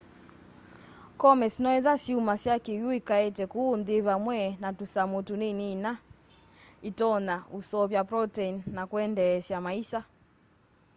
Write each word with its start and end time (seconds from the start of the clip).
comets 1.21 1.55
noetha 1.63 1.93
syumasya 2.03 2.53
kiwu 2.65 2.89
ikaete 2.99 3.43
kuu 3.53 3.71
nthi 3.79 3.95
vamwe 4.07 4.39
na 4.61 4.69
tusamu 4.77 5.17
tunini 5.27 5.65
ina 5.75 5.91
itonya 6.89 7.37
useuvya 7.57 8.01
protein 8.09 8.55
na 8.75 8.81
kuendeesya 8.89 9.57
maisa 9.65 9.99